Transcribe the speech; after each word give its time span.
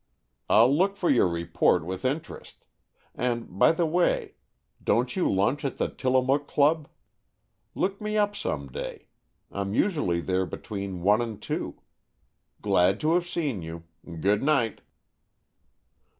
"I'll 0.49 0.75
look 0.75 0.95
for 0.97 1.11
your 1.11 1.27
report 1.27 1.85
with 1.85 2.05
interest. 2.05 2.65
And, 3.13 3.59
by 3.59 3.71
the 3.71 3.85
way, 3.85 4.33
don't 4.83 5.15
you 5.15 5.31
lunch 5.31 5.63
at 5.63 5.77
the 5.77 5.89
Tillamook 5.89 6.47
Club? 6.47 6.87
Look 7.75 8.01
me 8.01 8.17
up 8.17 8.35
some 8.35 8.65
day. 8.71 9.05
I'm 9.51 9.75
usually 9.75 10.19
there 10.19 10.47
between 10.47 11.03
one 11.03 11.21
and 11.21 11.39
two. 11.39 11.83
Glad 12.63 12.99
to 13.01 13.13
have 13.13 13.27
seen 13.27 13.61
you. 13.61 13.83
Good 14.21 14.41
night." 14.41 14.81